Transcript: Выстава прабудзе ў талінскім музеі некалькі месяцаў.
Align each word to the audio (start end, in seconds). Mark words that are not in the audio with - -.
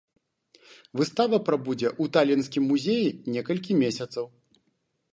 Выстава 1.01 1.39
прабудзе 1.51 1.87
ў 1.91 2.05
талінскім 2.17 2.63
музеі 2.73 3.15
некалькі 3.39 3.81
месяцаў. 3.85 4.25